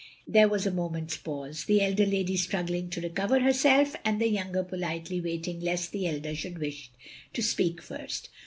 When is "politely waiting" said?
4.63-5.59